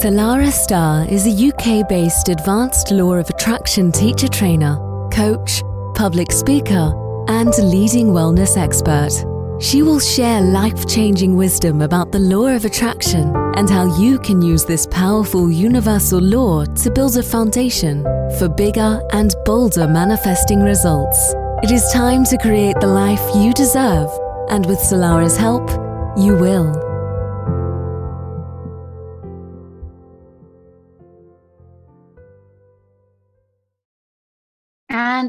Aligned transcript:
Salarah 0.00 0.50
Starre 0.50 1.06
is 1.12 1.26
a 1.26 1.48
UK 1.48 1.86
based 1.86 2.30
advanced 2.30 2.90
law 2.90 3.12
of 3.16 3.28
attraction 3.28 3.92
teacher 3.92 4.28
trainer, 4.28 4.78
coach, 5.12 5.62
public 5.94 6.32
speaker, 6.32 6.94
and 7.28 7.52
leading 7.58 8.06
wellness 8.06 8.56
expert. 8.56 9.12
She 9.62 9.82
will 9.82 10.00
share 10.00 10.40
life 10.40 10.88
changing 10.88 11.36
wisdom 11.36 11.82
about 11.82 12.12
the 12.12 12.18
law 12.18 12.46
of 12.46 12.64
attraction 12.64 13.30
and 13.56 13.68
how 13.68 13.94
you 14.00 14.18
can 14.20 14.40
use 14.40 14.64
this 14.64 14.86
powerful 14.86 15.50
universal 15.50 16.18
law 16.18 16.64
to 16.64 16.90
build 16.90 17.18
a 17.18 17.22
foundation 17.22 18.02
for 18.38 18.48
bigger 18.48 19.02
and 19.12 19.34
bolder 19.44 19.86
manifesting 19.86 20.62
results. 20.62 21.34
It 21.62 21.72
is 21.72 21.92
time 21.92 22.24
to 22.24 22.38
create 22.38 22.80
the 22.80 22.86
life 22.86 23.20
you 23.34 23.52
deserve, 23.52 24.08
and 24.48 24.64
with 24.64 24.78
Salarah's 24.78 25.36
help, 25.36 25.68
you 26.16 26.36
will. 26.36 26.89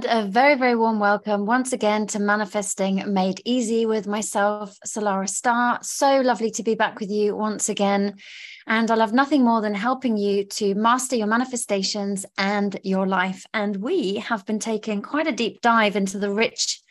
And 0.02 0.26
a 0.26 0.28
very, 0.28 0.56
very 0.56 0.76
warm 0.76 1.00
welcome 1.00 1.46
once 1.46 1.74
again 1.74 2.08
to 2.08 2.20
Manifesting 2.20 3.04
Made 3.14 3.40
Easy 3.46 3.86
with 3.86 4.08
myself, 4.08 4.76
Salarah 4.84 5.30
Starre. 5.30 5.84
So 5.84 6.22
lovely 6.22 6.50
to 6.52 6.64
be 6.64 6.74
back 6.74 7.00
with 7.00 7.12
you 7.12 7.36
once 7.36 7.70
again. 7.70 8.16
And 8.66 8.90
I 8.90 8.96
love 8.96 9.14
nothing 9.14 9.44
more 9.44 9.62
than 9.62 9.76
helping 9.76 10.18
you 10.18 10.46
to 10.46 10.74
master 10.74 11.16
your 11.16 11.28
manifestations 11.28 12.26
and 12.36 12.80
your 12.84 13.06
life. 13.06 13.46
And 13.54 13.76
we 13.76 14.16
have 14.16 14.44
been 14.48 14.58
taking 14.58 15.04
quite 15.04 15.28
a 15.28 15.32
deep 15.32 15.62
dive 15.62 15.96
into 15.96 16.18
the 16.18 16.32
rich 16.32 16.82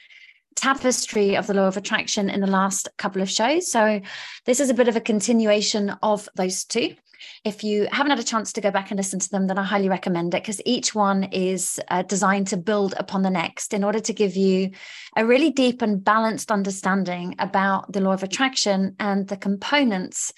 tapestry 0.54 1.36
of 1.36 1.48
the 1.48 1.54
law 1.54 1.66
of 1.66 1.76
attraction 1.76 2.30
in 2.30 2.40
the 2.40 2.46
last 2.46 2.88
couple 2.96 3.22
of 3.22 3.30
shows. 3.30 3.72
So, 3.72 4.00
this 4.46 4.60
is 4.60 4.70
a 4.70 4.74
bit 4.74 4.86
of 4.86 4.94
a 4.94 5.00
continuation 5.00 5.90
of 6.00 6.28
those 6.36 6.64
two. 6.64 6.94
If 7.44 7.64
you 7.64 7.88
haven't 7.90 8.10
had 8.10 8.18
a 8.18 8.24
chance 8.24 8.52
to 8.52 8.60
go 8.60 8.70
back 8.70 8.90
and 8.90 8.98
listen 8.98 9.18
to 9.18 9.30
them, 9.30 9.46
then 9.46 9.58
I 9.58 9.62
highly 9.62 9.88
recommend 9.88 10.34
it 10.34 10.42
because 10.42 10.60
each 10.64 10.94
one 10.94 11.24
is 11.24 11.80
uh, 11.88 12.02
designed 12.02 12.48
to 12.48 12.56
build 12.56 12.94
upon 12.96 13.22
the 13.22 13.30
next 13.30 13.74
in 13.74 13.84
order 13.84 14.00
to 14.00 14.12
give 14.12 14.36
you 14.36 14.70
a 15.16 15.24
really 15.26 15.50
deep 15.50 15.82
and 15.82 16.02
balanced 16.02 16.50
understanding 16.50 17.34
about 17.38 17.92
the 17.92 18.00
law 18.00 18.12
of 18.12 18.22
attraction 18.22 18.96
and 18.98 19.28
the 19.28 19.36
components 19.36 20.32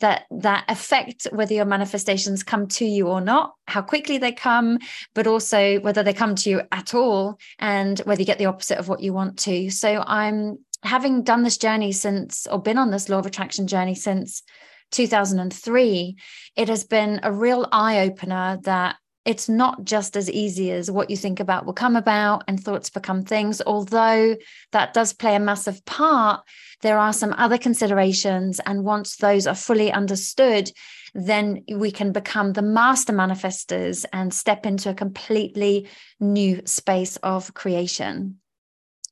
that 0.00 0.26
that 0.30 0.64
affect 0.68 1.26
whether 1.32 1.54
your 1.54 1.64
manifestations 1.64 2.42
come 2.42 2.66
to 2.68 2.84
you 2.84 3.08
or 3.08 3.20
not 3.20 3.54
how 3.66 3.82
quickly 3.82 4.18
they 4.18 4.32
come 4.32 4.78
but 5.14 5.26
also 5.26 5.80
whether 5.80 6.02
they 6.02 6.12
come 6.12 6.34
to 6.34 6.50
you 6.50 6.62
at 6.70 6.94
all 6.94 7.38
and 7.58 7.98
whether 8.00 8.20
you 8.20 8.26
get 8.26 8.38
the 8.38 8.46
opposite 8.46 8.78
of 8.78 8.88
what 8.88 9.00
you 9.00 9.12
want 9.12 9.38
to. 9.38 9.70
So 9.70 10.02
i'm 10.06 10.58
having 10.82 11.22
done 11.22 11.42
this 11.42 11.58
journey 11.58 11.92
since 11.92 12.46
or 12.46 12.62
been 12.62 12.78
on 12.78 12.90
this 12.90 13.08
law 13.08 13.18
of 13.18 13.26
attraction 13.26 13.66
journey 13.66 13.94
since 13.94 14.42
2003, 14.90 16.16
it 16.56 16.68
has 16.68 16.84
been 16.84 17.20
a 17.22 17.32
real 17.32 17.66
eye 17.72 18.00
opener 18.00 18.58
that 18.62 18.96
it's 19.28 19.46
not 19.46 19.84
just 19.84 20.16
as 20.16 20.30
easy 20.30 20.70
as 20.70 20.90
what 20.90 21.10
you 21.10 21.16
think 21.16 21.38
about 21.38 21.66
will 21.66 21.74
come 21.74 21.96
about 21.96 22.44
and 22.48 22.58
thoughts 22.58 22.88
become 22.88 23.22
things. 23.22 23.60
Although 23.66 24.36
that 24.72 24.94
does 24.94 25.12
play 25.12 25.36
a 25.36 25.38
massive 25.40 25.84
part, 25.84 26.40
there 26.80 26.98
are 26.98 27.12
some 27.12 27.34
other 27.36 27.58
considerations. 27.58 28.58
And 28.64 28.84
once 28.84 29.16
those 29.16 29.46
are 29.46 29.54
fully 29.54 29.92
understood, 29.92 30.70
then 31.14 31.62
we 31.70 31.90
can 31.90 32.10
become 32.10 32.54
the 32.54 32.62
master 32.62 33.12
manifestors 33.12 34.06
and 34.14 34.32
step 34.32 34.64
into 34.64 34.88
a 34.88 34.94
completely 34.94 35.88
new 36.20 36.62
space 36.64 37.16
of 37.18 37.52
creation. 37.52 38.38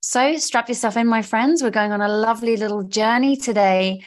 So, 0.00 0.36
strap 0.38 0.68
yourself 0.68 0.96
in, 0.96 1.08
my 1.08 1.20
friends. 1.20 1.62
We're 1.62 1.70
going 1.70 1.92
on 1.92 2.00
a 2.00 2.08
lovely 2.08 2.56
little 2.56 2.84
journey 2.84 3.36
today 3.36 4.02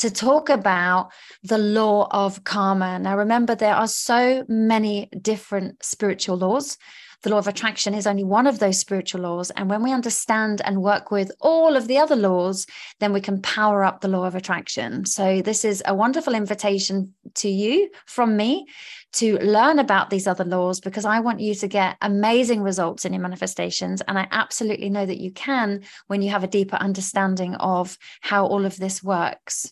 to 0.00 0.10
talk 0.10 0.48
about 0.48 1.12
the 1.42 1.58
law 1.58 2.08
of 2.10 2.42
karma. 2.44 2.98
Now, 2.98 3.18
remember, 3.18 3.54
there 3.54 3.74
are 3.74 3.86
so 3.86 4.44
many 4.48 5.10
different 5.20 5.84
spiritual 5.84 6.38
laws. 6.38 6.78
The 7.22 7.28
law 7.28 7.36
of 7.36 7.48
attraction 7.48 7.92
is 7.92 8.06
only 8.06 8.24
one 8.24 8.46
of 8.46 8.60
those 8.60 8.78
spiritual 8.78 9.20
laws. 9.20 9.50
And 9.50 9.68
when 9.68 9.82
we 9.82 9.92
understand 9.92 10.62
and 10.64 10.82
work 10.82 11.10
with 11.10 11.30
all 11.38 11.76
of 11.76 11.86
the 11.86 11.98
other 11.98 12.16
laws, 12.16 12.66
then 13.00 13.12
we 13.12 13.20
can 13.20 13.42
power 13.42 13.84
up 13.84 14.00
the 14.00 14.08
law 14.08 14.24
of 14.24 14.34
attraction. 14.34 15.04
So, 15.04 15.42
this 15.42 15.66
is 15.66 15.82
a 15.84 15.94
wonderful 15.94 16.34
invitation 16.34 17.12
to 17.34 17.50
you 17.50 17.90
from 18.06 18.38
me 18.38 18.68
to 19.12 19.36
learn 19.40 19.78
about 19.78 20.08
these 20.08 20.26
other 20.26 20.44
laws 20.44 20.80
because 20.80 21.04
I 21.04 21.20
want 21.20 21.40
you 21.40 21.54
to 21.56 21.68
get 21.68 21.98
amazing 22.00 22.62
results 22.62 23.04
in 23.04 23.12
your 23.12 23.20
manifestations. 23.20 24.00
And 24.08 24.18
I 24.18 24.26
absolutely 24.30 24.88
know 24.88 25.04
that 25.04 25.20
you 25.20 25.30
can 25.30 25.82
when 26.06 26.22
you 26.22 26.30
have 26.30 26.44
a 26.44 26.48
deeper 26.48 26.76
understanding 26.76 27.54
of 27.56 27.98
how 28.22 28.46
all 28.46 28.64
of 28.64 28.78
this 28.78 29.02
works. 29.02 29.70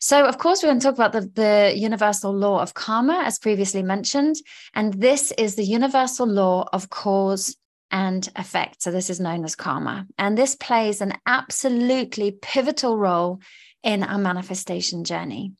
So, 0.00 0.24
of 0.24 0.38
course, 0.38 0.62
we're 0.62 0.68
going 0.68 0.80
to 0.80 0.86
talk 0.86 0.94
about 0.94 1.12
the, 1.12 1.20
the 1.20 1.72
universal 1.76 2.32
law 2.32 2.60
of 2.60 2.74
karma, 2.74 3.22
as 3.24 3.38
previously 3.38 3.82
mentioned. 3.82 4.36
And 4.74 4.94
this 4.94 5.32
is 5.38 5.54
the 5.54 5.64
universal 5.64 6.26
law 6.26 6.68
of 6.72 6.90
cause 6.90 7.56
and 7.90 8.28
effect. 8.36 8.82
So, 8.82 8.90
this 8.90 9.10
is 9.10 9.20
known 9.20 9.44
as 9.44 9.54
karma. 9.54 10.06
And 10.18 10.36
this 10.36 10.54
plays 10.54 11.00
an 11.00 11.14
absolutely 11.26 12.32
pivotal 12.32 12.98
role 12.98 13.40
in 13.82 14.02
our 14.02 14.18
manifestation 14.18 15.04
journey. 15.04 15.52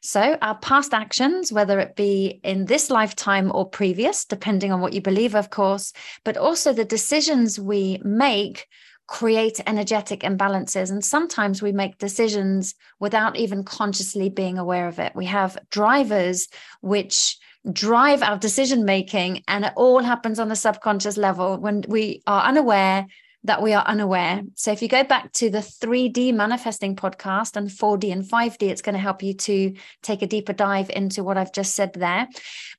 So, 0.00 0.38
our 0.40 0.56
past 0.56 0.94
actions, 0.94 1.52
whether 1.52 1.80
it 1.80 1.96
be 1.96 2.40
in 2.44 2.66
this 2.66 2.88
lifetime 2.88 3.50
or 3.52 3.68
previous, 3.68 4.24
depending 4.24 4.72
on 4.72 4.80
what 4.80 4.92
you 4.92 5.00
believe, 5.00 5.34
of 5.34 5.50
course, 5.50 5.92
but 6.24 6.36
also 6.36 6.72
the 6.72 6.84
decisions 6.84 7.58
we 7.58 8.00
make 8.04 8.66
create 9.08 9.58
energetic 9.66 10.20
imbalances. 10.20 10.90
And 10.90 11.04
sometimes 11.04 11.60
we 11.60 11.72
make 11.72 11.98
decisions 11.98 12.74
without 13.00 13.36
even 13.36 13.64
consciously 13.64 14.28
being 14.28 14.58
aware 14.58 14.86
of 14.86 15.00
it. 15.00 15.12
We 15.16 15.24
have 15.24 15.58
drivers 15.70 16.48
which 16.82 17.38
drive 17.72 18.22
our 18.22 18.38
decision 18.38 18.84
making, 18.84 19.42
and 19.48 19.64
it 19.64 19.72
all 19.76 20.00
happens 20.00 20.38
on 20.38 20.48
the 20.48 20.56
subconscious 20.56 21.16
level 21.16 21.58
when 21.58 21.84
we 21.88 22.22
are 22.26 22.44
unaware 22.44 23.06
that 23.44 23.62
we 23.62 23.72
are 23.72 23.84
unaware. 23.84 24.42
So 24.56 24.72
if 24.72 24.82
you 24.82 24.88
go 24.88 25.04
back 25.04 25.32
to 25.34 25.48
the 25.48 25.58
3D 25.58 26.34
manifesting 26.34 26.96
podcast 26.96 27.56
and 27.56 27.68
4D 27.68 28.12
and 28.12 28.24
5D, 28.24 28.62
it's 28.62 28.82
going 28.82 28.94
to 28.94 29.00
help 29.00 29.22
you 29.22 29.32
to 29.32 29.74
take 30.02 30.22
a 30.22 30.26
deeper 30.26 30.52
dive 30.52 30.90
into 30.90 31.22
what 31.24 31.38
I've 31.38 31.52
just 31.52 31.74
said 31.74 31.94
there. 31.94 32.28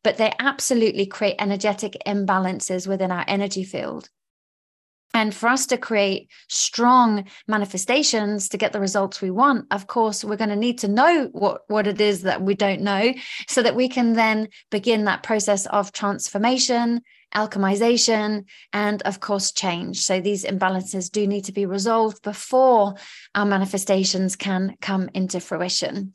But 0.03 0.17
they 0.17 0.33
absolutely 0.37 1.05
create 1.05 1.37
energetic 1.39 1.97
imbalances 2.05 2.87
within 2.87 3.11
our 3.11 3.25
energy 3.27 3.63
field. 3.63 4.09
And 5.13 5.33
for 5.33 5.49
us 5.49 5.65
to 5.67 5.77
create 5.77 6.29
strong 6.49 7.25
manifestations 7.47 8.49
to 8.49 8.57
get 8.57 8.73
the 8.73 8.79
results 8.79 9.21
we 9.21 9.31
want, 9.31 9.65
of 9.71 9.87
course, 9.87 10.23
we're 10.23 10.35
going 10.35 10.51
to 10.51 10.55
need 10.55 10.77
to 10.79 10.87
know 10.87 11.29
what, 11.31 11.61
what 11.67 11.87
it 11.87 11.99
is 11.99 12.21
that 12.23 12.41
we 12.41 12.53
don't 12.53 12.81
know 12.81 13.13
so 13.47 13.63
that 13.63 13.75
we 13.75 13.89
can 13.89 14.13
then 14.13 14.49
begin 14.69 15.05
that 15.05 15.23
process 15.23 15.65
of 15.65 15.91
transformation, 15.91 17.01
alchemization, 17.33 18.45
and 18.71 19.01
of 19.03 19.19
course, 19.19 19.51
change. 19.51 20.01
So 20.01 20.21
these 20.21 20.45
imbalances 20.45 21.11
do 21.11 21.25
need 21.25 21.45
to 21.45 21.51
be 21.51 21.65
resolved 21.65 22.21
before 22.21 22.95
our 23.33 23.45
manifestations 23.45 24.35
can 24.35 24.75
come 24.79 25.09
into 25.13 25.39
fruition. 25.39 26.13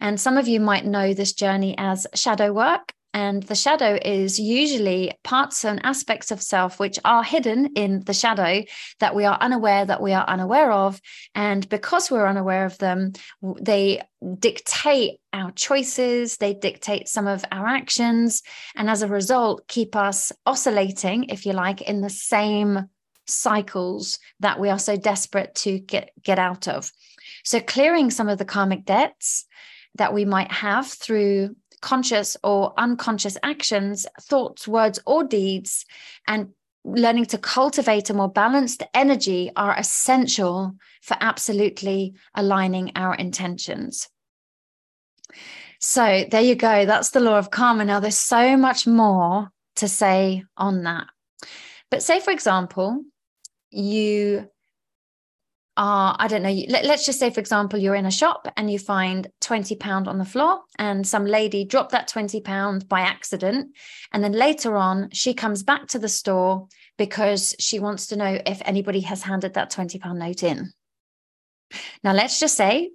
And 0.00 0.20
some 0.20 0.36
of 0.36 0.46
you 0.46 0.60
might 0.60 0.86
know 0.86 1.14
this 1.14 1.32
journey 1.32 1.74
as 1.78 2.06
shadow 2.14 2.52
work. 2.52 2.92
And 3.16 3.42
the 3.44 3.54
shadow 3.54 3.98
is 4.04 4.38
usually 4.38 5.10
parts 5.24 5.64
and 5.64 5.80
aspects 5.86 6.30
of 6.30 6.42
self 6.42 6.78
which 6.78 6.98
are 7.02 7.24
hidden 7.24 7.72
in 7.74 8.00
the 8.04 8.12
shadow 8.12 8.62
that 9.00 9.14
we 9.14 9.24
are 9.24 9.38
unaware 9.40 9.86
that 9.86 10.02
we 10.02 10.12
are 10.12 10.26
unaware 10.28 10.70
of. 10.70 11.00
And 11.34 11.66
because 11.70 12.10
we're 12.10 12.28
unaware 12.28 12.66
of 12.66 12.76
them, 12.76 13.14
they 13.58 14.02
dictate 14.38 15.18
our 15.32 15.50
choices, 15.52 16.36
they 16.36 16.52
dictate 16.52 17.08
some 17.08 17.26
of 17.26 17.42
our 17.50 17.66
actions. 17.66 18.42
And 18.74 18.90
as 18.90 19.00
a 19.00 19.08
result, 19.08 19.66
keep 19.66 19.96
us 19.96 20.30
oscillating, 20.44 21.30
if 21.30 21.46
you 21.46 21.54
like, 21.54 21.80
in 21.80 22.02
the 22.02 22.10
same 22.10 22.90
cycles 23.26 24.18
that 24.40 24.60
we 24.60 24.68
are 24.68 24.78
so 24.78 24.94
desperate 24.94 25.54
to 25.54 25.78
get, 25.78 26.10
get 26.22 26.38
out 26.38 26.68
of. 26.68 26.92
So, 27.46 27.60
clearing 27.60 28.10
some 28.10 28.28
of 28.28 28.36
the 28.36 28.44
karmic 28.44 28.84
debts 28.84 29.46
that 29.94 30.12
we 30.12 30.26
might 30.26 30.52
have 30.52 30.86
through 30.86 31.56
conscious 31.80 32.36
or 32.42 32.74
unconscious 32.78 33.36
actions, 33.42 34.06
thoughts, 34.20 34.66
words, 34.66 34.98
or 35.06 35.24
deeds, 35.24 35.84
and 36.26 36.50
learning 36.84 37.26
to 37.26 37.38
cultivate 37.38 38.10
a 38.10 38.14
more 38.14 38.30
balanced 38.30 38.82
energy 38.94 39.50
are 39.56 39.76
essential 39.76 40.74
for 41.02 41.16
absolutely 41.20 42.14
aligning 42.34 42.92
our 42.94 43.14
intentions. 43.14 44.08
So 45.80 46.24
there 46.30 46.42
you 46.42 46.54
go. 46.54 46.86
That's 46.86 47.10
the 47.10 47.20
law 47.20 47.38
of 47.38 47.50
karma. 47.50 47.84
Now, 47.84 48.00
there's 48.00 48.16
so 48.16 48.56
much 48.56 48.86
more 48.86 49.50
to 49.76 49.88
say 49.88 50.44
on 50.56 50.84
that. 50.84 51.06
But 51.90 52.02
say, 52.02 52.20
for 52.20 52.30
example, 52.30 53.02
you 53.70 54.48
are 55.76 56.16
i 56.18 56.26
don't 56.26 56.42
know 56.42 56.62
let, 56.68 56.84
us 56.86 57.04
just 57.04 57.18
say 57.18 57.30
for 57.30 57.40
example 57.40 57.78
you're 57.78 57.94
in 57.94 58.06
a 58.06 58.10
shop 58.10 58.48
and 58.56 58.70
you 58.70 58.78
find 58.78 59.28
20 59.40 59.76
pound 59.76 60.08
on 60.08 60.18
the 60.18 60.24
floor 60.24 60.60
and 60.78 61.06
some 61.06 61.26
lady 61.26 61.64
dropped 61.64 61.92
that 61.92 62.08
20 62.08 62.40
pound 62.40 62.88
by 62.88 63.00
accident 63.00 63.74
and 64.12 64.24
then 64.24 64.32
later 64.32 64.76
on 64.76 65.08
she 65.12 65.34
comes 65.34 65.62
back 65.62 65.86
to 65.86 65.98
the 65.98 66.08
store 66.08 66.66
because 66.98 67.54
she 67.58 67.78
wants 67.78 68.06
to 68.06 68.16
know 68.16 68.40
if 68.46 68.62
anybody 68.64 69.00
has 69.00 69.22
handed 69.22 69.54
that 69.54 69.70
20 69.70 69.98
pound 69.98 70.18
note 70.18 70.42
in 70.42 70.72
now 72.02 72.12
let's 72.12 72.40
just 72.40 72.56
say 72.56 72.90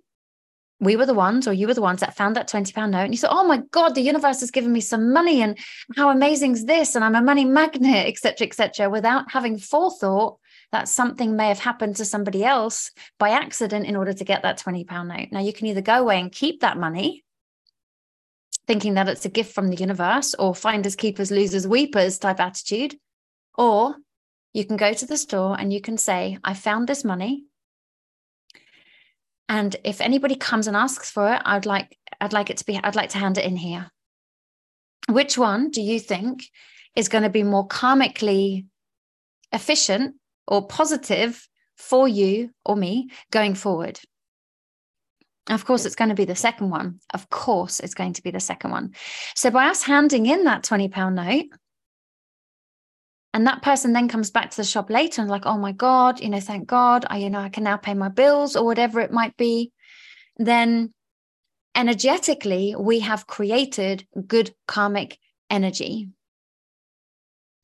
we 0.81 0.95
were 0.95 1.05
the 1.05 1.13
ones, 1.13 1.47
or 1.47 1.53
you 1.53 1.67
were 1.67 1.75
the 1.75 1.81
ones 1.81 1.99
that 1.99 2.17
found 2.17 2.35
that 2.35 2.47
20 2.47 2.73
pound 2.73 2.91
note 2.91 3.03
and 3.03 3.13
you 3.13 3.19
thought, 3.19 3.31
oh 3.31 3.47
my 3.47 3.61
God, 3.69 3.93
the 3.93 4.01
universe 4.01 4.39
has 4.39 4.49
given 4.49 4.73
me 4.73 4.81
some 4.81 5.13
money 5.13 5.41
and 5.41 5.57
how 5.95 6.09
amazing 6.09 6.53
is 6.53 6.65
this? 6.65 6.95
And 6.95 7.05
I'm 7.05 7.15
a 7.15 7.21
money 7.21 7.45
magnet, 7.45 8.07
etc., 8.07 8.47
etc., 8.47 8.89
without 8.89 9.31
having 9.31 9.59
forethought 9.59 10.39
that 10.71 10.87
something 10.87 11.35
may 11.35 11.47
have 11.49 11.59
happened 11.59 11.97
to 11.97 12.05
somebody 12.05 12.43
else 12.43 12.91
by 13.19 13.29
accident 13.29 13.85
in 13.85 13.95
order 13.95 14.13
to 14.13 14.23
get 14.23 14.43
that 14.43 14.57
20 14.57 14.83
pound 14.85 15.09
note. 15.09 15.29
Now 15.31 15.41
you 15.41 15.53
can 15.53 15.67
either 15.67 15.81
go 15.81 15.99
away 15.99 16.19
and 16.19 16.31
keep 16.31 16.61
that 16.61 16.77
money, 16.77 17.23
thinking 18.67 18.93
that 18.93 19.09
it's 19.09 19.25
a 19.25 19.29
gift 19.29 19.53
from 19.53 19.69
the 19.69 19.77
universe, 19.77 20.33
or 20.35 20.55
finders, 20.55 20.95
keepers, 20.95 21.31
losers, 21.31 21.67
weepers 21.67 22.17
type 22.17 22.39
attitude, 22.39 22.95
or 23.57 23.95
you 24.53 24.65
can 24.65 24.77
go 24.77 24.93
to 24.93 25.05
the 25.05 25.17
store 25.17 25.59
and 25.59 25.71
you 25.71 25.81
can 25.81 25.97
say, 25.97 26.37
I 26.43 26.53
found 26.53 26.87
this 26.87 27.03
money 27.03 27.45
and 29.51 29.75
if 29.83 29.99
anybody 29.99 30.35
comes 30.35 30.67
and 30.67 30.77
asks 30.77 31.11
for 31.11 31.33
it 31.33 31.41
i'd 31.45 31.65
like 31.65 31.97
i'd 32.21 32.33
like 32.33 32.49
it 32.49 32.57
to 32.57 32.65
be 32.65 32.77
i'd 32.77 32.95
like 32.95 33.09
to 33.09 33.17
hand 33.17 33.37
it 33.37 33.45
in 33.45 33.57
here 33.57 33.91
which 35.09 35.37
one 35.37 35.69
do 35.69 35.81
you 35.81 35.99
think 35.99 36.45
is 36.95 37.09
going 37.09 37.23
to 37.23 37.29
be 37.29 37.43
more 37.43 37.67
karmically 37.67 38.65
efficient 39.51 40.15
or 40.47 40.67
positive 40.67 41.47
for 41.77 42.07
you 42.07 42.51
or 42.65 42.75
me 42.75 43.09
going 43.31 43.55
forward 43.55 43.99
of 45.49 45.65
course, 45.65 45.85
it's 45.85 45.95
going 45.95 46.09
to 46.09 46.15
be 46.15 46.25
the 46.25 46.35
second 46.35 46.69
one. 46.69 46.99
Of 47.13 47.29
course, 47.29 47.79
it's 47.79 47.95
going 47.95 48.13
to 48.13 48.21
be 48.21 48.29
the 48.31 48.39
second 48.39 48.71
one. 48.71 48.93
So, 49.35 49.49
by 49.49 49.67
us 49.67 49.81
handing 49.81 50.27
in 50.27 50.43
that 50.43 50.63
£20 50.63 51.13
note, 51.13 51.45
and 53.33 53.47
that 53.47 53.61
person 53.61 53.93
then 53.93 54.07
comes 54.07 54.29
back 54.29 54.51
to 54.51 54.57
the 54.57 54.63
shop 54.63 54.89
later 54.89 55.21
and 55.21 55.29
like 55.29 55.45
oh 55.45 55.57
my 55.57 55.71
god 55.71 56.19
you 56.19 56.29
know 56.29 56.39
thank 56.39 56.67
god 56.67 57.05
i 57.09 57.17
you 57.17 57.29
know 57.29 57.39
i 57.39 57.47
can 57.47 57.63
now 57.63 57.77
pay 57.77 57.93
my 57.93 58.09
bills 58.09 58.55
or 58.55 58.65
whatever 58.65 58.99
it 58.99 59.11
might 59.11 59.35
be 59.37 59.71
then 60.37 60.93
energetically 61.75 62.75
we 62.77 62.99
have 62.99 63.27
created 63.27 64.05
good 64.27 64.53
karmic 64.67 65.17
energy 65.49 66.09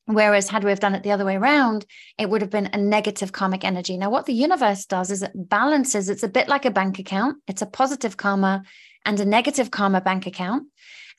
whereas 0.08 0.48
had 0.48 0.64
we 0.64 0.70
have 0.70 0.80
done 0.80 0.94
it 0.94 1.02
the 1.02 1.10
other 1.10 1.24
way 1.24 1.36
around 1.36 1.86
it 2.18 2.28
would 2.28 2.40
have 2.40 2.50
been 2.50 2.70
a 2.72 2.78
negative 2.78 3.32
karmic 3.32 3.64
energy 3.64 3.96
now 3.96 4.10
what 4.10 4.26
the 4.26 4.32
universe 4.32 4.84
does 4.86 5.10
is 5.10 5.22
it 5.22 5.32
balances 5.34 6.08
it's 6.08 6.22
a 6.22 6.28
bit 6.28 6.48
like 6.48 6.64
a 6.64 6.70
bank 6.70 6.98
account 6.98 7.36
it's 7.46 7.62
a 7.62 7.66
positive 7.66 8.16
karma 8.16 8.62
and 9.04 9.20
a 9.20 9.24
negative 9.24 9.70
karma 9.70 10.00
bank 10.00 10.26
account 10.26 10.66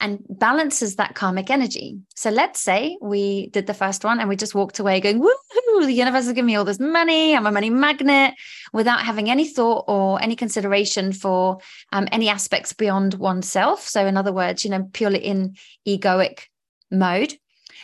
and 0.01 0.19
balances 0.29 0.95
that 0.95 1.15
karmic 1.15 1.49
energy. 1.49 1.99
So 2.15 2.29
let's 2.29 2.59
say 2.59 2.97
we 3.01 3.47
did 3.47 3.67
the 3.67 3.73
first 3.73 4.03
one 4.03 4.19
and 4.19 4.29
we 4.29 4.35
just 4.35 4.55
walked 4.55 4.79
away 4.79 5.01
going, 5.01 5.19
woohoo, 5.19 5.85
the 5.85 5.91
universe 5.91 6.25
is 6.25 6.33
giving 6.33 6.45
me 6.45 6.55
all 6.55 6.63
this 6.63 6.79
money. 6.79 7.35
I'm 7.35 7.45
a 7.45 7.51
money 7.51 7.69
magnet 7.69 8.33
without 8.71 9.01
having 9.01 9.29
any 9.29 9.45
thought 9.45 9.85
or 9.87 10.21
any 10.21 10.35
consideration 10.35 11.11
for 11.11 11.59
um, 11.91 12.07
any 12.11 12.29
aspects 12.29 12.71
beyond 12.71 13.15
oneself. 13.15 13.87
So, 13.87 14.05
in 14.05 14.15
other 14.15 14.31
words, 14.31 14.63
you 14.63 14.71
know, 14.71 14.89
purely 14.93 15.19
in 15.19 15.55
egoic 15.85 16.43
mode. 16.89 17.33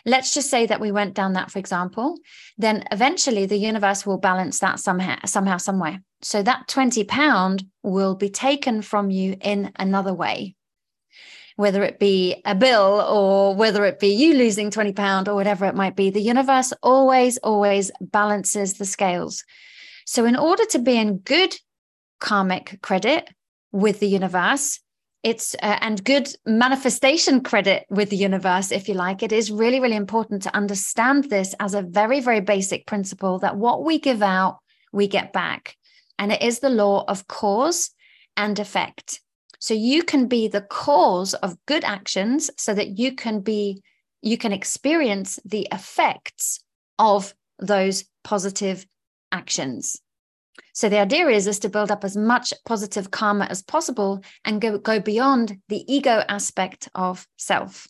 Let's 0.06 0.33
just 0.33 0.50
say 0.50 0.65
that 0.65 0.81
we 0.81 0.92
went 0.92 1.13
down 1.13 1.33
that, 1.33 1.51
for 1.51 1.59
example, 1.59 2.18
then 2.57 2.83
eventually 2.92 3.45
the 3.45 3.57
universe 3.57 4.06
will 4.06 4.18
balance 4.18 4.59
that 4.59 4.80
somehow, 4.80 5.18
somehow, 5.25 5.57
somewhere. 5.57 6.01
So 6.21 6.42
that 6.44 6.68
20 6.68 7.03
pound 7.03 7.65
will 7.83 8.15
be 8.15 8.30
taken 8.30 8.81
from 8.81 9.09
you 9.09 9.38
in 9.42 9.71
another 9.77 10.13
way 10.13 10.56
whether 11.56 11.83
it 11.83 12.00
be 12.00 12.42
a 12.45 12.53
bill 12.53 13.01
or 13.07 13.56
whether 13.56 13.86
it 13.86 14.00
be 14.00 14.09
you 14.09 14.33
losing 14.33 14.69
20 14.69 14.94
pound 14.94 15.27
or 15.27 15.36
whatever 15.36 15.65
it 15.65 15.75
might 15.75 15.95
be 15.95 16.09
the 16.09 16.21
universe 16.21 16.74
always 16.83 17.38
always 17.39 17.91
balances 18.01 18.74
the 18.74 18.86
scales 18.86 19.44
so 20.06 20.25
in 20.25 20.36
order 20.36 20.65
to 20.65 20.80
be 20.80 20.98
in 20.98 21.18
good 21.19 21.56
karmic 22.19 22.80
credit 22.81 23.30
with 23.71 24.00
the 24.00 24.07
universe 24.07 24.80
it's 25.25 25.56
uh, 25.56 25.80
and 25.81 26.04
good 26.04 26.27
manifestation 26.45 27.42
credit 27.42 27.86
with 27.89 28.10
the 28.12 28.16
universe 28.30 28.72
if 28.72 28.88
you 28.88 28.94
like. 28.94 29.24
It 29.24 29.31
is 29.31 29.51
really 29.51 29.80
really 29.80 29.95
important 29.95 30.44
to 30.44 30.56
understand 30.56 31.25
this 31.25 31.56
as 31.60 31.74
a 31.74 31.81
very 31.81 32.19
very 32.22 32.42
basic 32.42 32.86
principle 32.86 33.39
that 33.39 33.57
what 33.57 33.83
we 33.83 34.00
give 34.00 34.22
out 34.22 34.60
we 34.95 35.07
get 35.07 35.33
back. 35.33 35.75
And 36.18 36.31
it 36.31 36.42
is 36.42 36.60
the 36.60 36.69
law 36.69 37.04
of 37.07 37.27
cause 37.27 37.92
and 38.38 38.57
effect. 38.57 39.19
So 39.60 39.74
you 39.74 40.04
can 40.04 40.27
be 40.27 40.48
the 40.48 40.62
cause 40.62 41.33
of 41.33 41.57
good 41.66 41.83
actions 41.83 42.50
so 42.57 42.74
that 42.74 42.98
you 42.98 43.13
can 43.13 43.42
be, 43.42 43.83
you 44.22 44.38
can 44.38 44.54
experience 44.54 45.39
the 45.45 45.68
effects 45.72 46.63
of 46.98 47.33
those 47.60 48.06
positive 48.24 48.86
actions. 49.31 50.00
So 50.75 50.89
the 50.89 51.00
idea 51.00 51.30
is, 51.30 51.48
is 51.48 51.60
to 51.60 51.69
build 51.69 51.89
up 51.89 52.04
as 52.04 52.18
much 52.18 52.54
positive 52.66 53.10
karma 53.10 53.45
as 53.45 53.63
possible 53.63 54.22
and 54.44 54.60
go, 54.60 54.77
go 54.77 55.00
beyond 55.00 55.57
the 55.69 55.86
ego 55.92 56.22
aspect 56.27 56.89
of 56.94 57.25
self. 57.38 57.88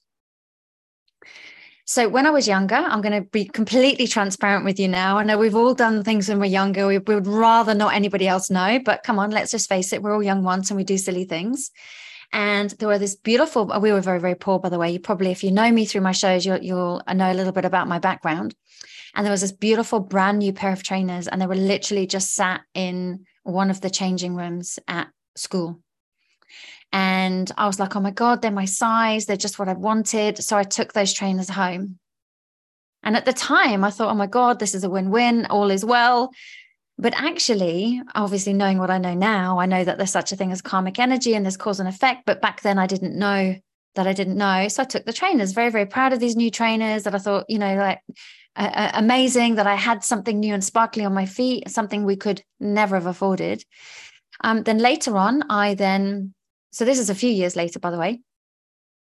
So 1.86 2.08
when 2.08 2.28
I 2.28 2.30
was 2.30 2.48
younger, 2.48 2.76
I'm 2.76 3.02
going 3.02 3.24
to 3.24 3.28
be 3.28 3.46
completely 3.46 4.06
transparent 4.06 4.66
with 4.66 4.80
you 4.80 4.88
now. 4.88 5.18
I 5.18 5.24
know 5.24 5.40
we've 5.40 5.56
all 5.56 5.74
done 5.74 6.04
things 6.04 6.30
when 6.30 6.40
we're 6.40 6.46
younger. 6.46 6.86
We, 6.86 7.00
we 7.00 7.16
would 7.16 7.26
rather 7.26 7.74
not 7.74 7.96
anybody 7.96 8.28
else 8.28 8.52
know, 8.52 8.80
but 8.86 9.02
come 9.02 9.18
on, 9.18 9.32
let's 9.32 9.52
just 9.52 9.68
face 9.68 9.92
it. 9.92 10.04
We're 10.04 10.14
all 10.14 10.22
young 10.22 10.44
once 10.44 10.70
and 10.70 10.78
we 10.78 10.84
do 10.84 11.00
silly 11.00 11.26
things. 11.26 11.72
And 12.34 12.70
there 12.72 12.88
were 12.88 13.00
this 13.00 13.16
beautiful, 13.16 13.72
uh, 13.72 13.80
we 13.80 13.92
were 13.92 14.02
very, 14.02 14.20
very 14.20 14.36
poor, 14.36 14.60
by 14.60 14.70
the 14.70 14.78
way. 14.78 14.92
You 14.92 15.00
probably, 15.00 15.32
if 15.32 15.44
you 15.44 15.52
know 15.52 15.72
me 15.72 15.86
through 15.86 16.02
my 16.02 16.12
shows, 16.12 16.46
you'll, 16.46 16.64
you'll 16.64 17.02
know 17.12 17.32
a 17.32 17.34
little 17.34 17.54
bit 17.54 17.66
about 17.66 17.88
my 17.88 17.98
background. 17.98 18.54
And 19.16 19.26
there 19.26 19.32
was 19.32 19.42
this 19.42 19.52
beautiful 19.52 20.00
brand 20.00 20.40
new 20.40 20.54
pair 20.54 20.74
of 20.74 20.84
trainers, 20.84 21.28
and 21.28 21.42
they 21.42 21.48
were 21.48 21.56
literally 21.56 22.06
just 22.06 22.34
sat 22.34 22.62
in 22.74 23.26
one 23.44 23.70
of 23.70 23.82
the 23.82 23.90
changing 23.90 24.36
rooms 24.36 24.78
at 24.88 25.08
school. 25.36 25.80
And 26.92 27.52
I 27.58 27.68
was 27.68 27.80
like, 27.80 27.96
oh 27.96 28.00
my 28.02 28.12
God, 28.12 28.42
they're 28.42 28.52
my 28.52 28.66
size. 28.66 29.26
They're 29.26 29.38
just 29.38 29.60
what 29.60 29.70
I 29.70 29.74
wanted. 29.74 30.44
So 30.44 30.58
I 30.58 30.64
took 30.64 30.94
those 30.94 31.14
trainers 31.14 31.50
home. 31.50 32.00
And 33.04 33.16
at 33.16 33.26
the 33.26 33.34
time, 33.34 33.84
I 33.84 33.92
thought, 33.92 34.12
oh 34.12 34.16
my 34.16 34.28
God, 34.28 34.60
this 34.60 34.74
is 34.74 34.84
a 34.84 34.90
win 34.90 35.12
win. 35.12 35.46
All 35.48 35.72
is 35.72 35.86
well. 35.86 36.32
But 36.98 37.14
actually, 37.16 38.02
obviously, 38.16 38.54
knowing 38.54 38.80
what 38.80 38.90
I 38.90 38.98
know 38.98 39.14
now, 39.14 39.60
I 39.60 39.66
know 39.66 39.84
that 39.84 39.98
there's 39.98 40.12
such 40.12 40.32
a 40.32 40.36
thing 40.36 40.52
as 40.52 40.62
karmic 40.62 40.98
energy 40.98 41.36
and 41.36 41.46
there's 41.46 41.58
cause 41.58 41.80
and 41.80 41.90
effect. 41.90 42.24
But 42.26 42.42
back 42.42 42.62
then, 42.62 42.80
I 42.80 42.88
didn't 42.88 43.18
know 43.18 43.56
that 43.96 44.08
I 44.08 44.14
didn't 44.14 44.38
know. 44.38 44.68
So 44.70 44.84
I 44.84 44.86
took 44.86 45.06
the 45.06 45.14
trainers, 45.14 45.52
very, 45.52 45.70
very 45.70 45.86
proud 45.86 46.14
of 46.14 46.20
these 46.20 46.36
new 46.36 46.50
trainers 46.50 47.04
that 47.04 47.16
I 47.16 47.18
thought, 47.18 47.46
you 47.50 47.60
know, 47.60 47.76
like 47.76 48.00
uh, 48.56 48.92
amazing 48.94 49.56
that 49.56 49.68
I 49.68 49.76
had 49.76 50.04
something 50.04 50.40
new 50.40 50.54
and 50.54 50.64
sparkly 50.64 51.06
on 51.06 51.14
my 51.14 51.26
feet, 51.26 51.70
something 51.70 52.04
we 52.04 52.16
could 52.16 52.44
never 52.60 52.96
have 52.96 53.06
afforded. 53.06 53.64
Um, 54.42 54.64
then 54.64 54.80
later 54.80 55.18
on, 55.18 55.44
I 55.50 55.76
then 55.76 56.34
so 56.76 56.84
this 56.84 57.00
is 57.00 57.10
a 57.10 57.16
few 57.16 57.30
years 57.30 57.56
later, 57.56 57.80
by 57.80 57.90
the 57.90 57.98
way. 57.98 58.20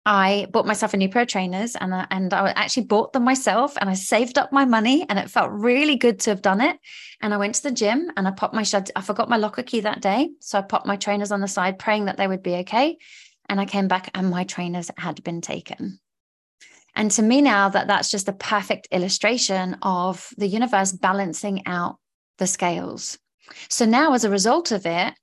I 0.05 0.47
bought 0.51 0.65
myself 0.65 0.93
a 0.93 0.97
new 0.97 1.07
pair 1.07 1.21
of 1.21 1.29
trainers 1.29 1.77
and 1.77 1.95
I, 1.95 2.05
and 2.11 2.33
I 2.33 2.49
actually 2.49 2.83
bought 2.87 3.13
them 3.13 3.23
myself 3.23 3.77
and 3.79 3.89
I 3.89 3.93
saved 3.93 4.37
up 4.37 4.51
my 4.51 4.65
money 4.65 5.05
and 5.07 5.17
it 5.17 5.29
felt 5.29 5.51
really 5.53 5.95
good 5.95 6.19
to 6.21 6.31
have 6.31 6.41
done 6.41 6.59
it. 6.59 6.77
And 7.21 7.33
I 7.33 7.37
went 7.37 7.55
to 7.55 7.63
the 7.63 7.71
gym 7.71 8.11
and 8.17 8.27
I 8.27 8.31
popped 8.31 8.53
my 8.53 8.63
shed. 8.63 8.91
I 8.93 8.99
forgot 8.99 9.29
my 9.29 9.37
locker 9.37 9.63
key 9.63 9.79
that 9.79 10.01
day. 10.01 10.31
So 10.41 10.59
I 10.59 10.63
popped 10.63 10.85
my 10.85 10.97
trainers 10.97 11.31
on 11.31 11.39
the 11.39 11.47
side, 11.47 11.79
praying 11.79 12.05
that 12.05 12.17
they 12.17 12.27
would 12.27 12.43
be 12.43 12.55
okay. 12.55 12.97
And 13.47 13.61
I 13.61 13.65
came 13.65 13.87
back 13.87 14.09
and 14.13 14.29
my 14.29 14.43
trainers 14.43 14.91
had 14.97 15.23
been 15.23 15.39
taken. 15.39 16.01
And 16.95 17.09
to 17.11 17.21
me 17.21 17.41
now 17.41 17.69
that 17.69 17.87
that's 17.87 18.11
just 18.11 18.27
a 18.27 18.33
perfect 18.33 18.87
illustration 18.91 19.77
of 19.81 20.29
the 20.37 20.47
universe 20.47 20.91
balancing 20.91 21.65
out 21.65 21.97
the 22.37 22.47
scales. 22.47 23.17
So 23.69 23.85
now 23.85 24.13
as 24.13 24.23
a 24.23 24.29
result 24.29 24.71
of 24.71 24.85
it, 24.85 25.13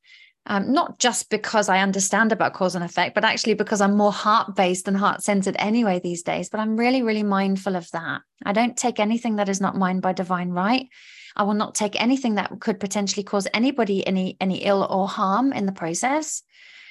um, 0.47 0.73
not 0.73 0.99
just 0.99 1.29
because 1.29 1.69
I 1.69 1.81
understand 1.81 2.33
about 2.33 2.55
cause 2.55 2.75
and 2.75 2.83
effect, 2.83 3.15
but 3.15 3.25
actually 3.25 3.55
because 3.55 3.83
I'm 3.83 3.97
more 3.97 4.13
heart 4.13 4.57
based 4.57 4.89
and 4.89 4.97
heart 4.97 5.23
centered 5.23 5.57
anyway 5.59 6.01
these 6.03 6.23
days. 6.23 6.49
But 6.49 6.61
I'm 6.61 6.77
really, 6.77 7.03
really 7.03 7.23
mindful 7.23 7.77
of 7.77 7.91
that. 7.91 8.23
I 8.47 8.53
don't 8.53 8.77
take 8.77 8.99
anything 8.99 9.37
that 9.37 9.51
is 9.51 9.61
not 9.61 9.77
mine 9.77 10.01
by 10.01 10.15
divine 10.15 10.51
right. 10.51 10.89
I 11.37 11.43
will 11.43 11.55
not 11.55 11.75
take 11.75 12.01
anything 12.01 12.37
that 12.37 12.61
could 12.61 12.81
potentially 12.81 13.25
cause 13.25 13.47
anybody 13.53 14.07
any 14.07 14.37
any 14.41 14.65
ill 14.65 14.83
or 14.83 15.07
harm 15.07 15.53
in 15.53 15.67
the 15.67 15.73
process. 15.73 16.43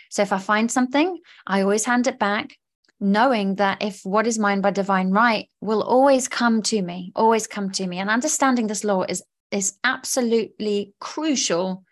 So 0.09 0.21
if 0.21 0.31
I 0.31 0.37
find 0.37 0.71
something, 0.71 1.19
I 1.45 1.61
always 1.61 1.83
hand 1.83 2.07
it 2.07 2.19
back, 2.19 2.55
knowing 2.99 3.55
that 3.55 3.81
if 3.81 4.01
what 4.03 4.27
is 4.27 4.39
mine 4.39 4.61
by 4.61 4.71
divine 4.71 5.11
right 5.11 5.49
will 5.61 5.83
always 5.83 6.27
come 6.27 6.61
to 6.63 6.81
me, 6.81 7.11
always 7.15 7.47
come 7.47 7.71
to 7.71 7.85
me. 7.85 7.99
And 7.99 8.09
understanding 8.09 8.67
this 8.67 8.83
law 8.83 9.03
is 9.03 9.23
is 9.51 9.77
absolutely 9.83 10.93
crucial 10.99 11.85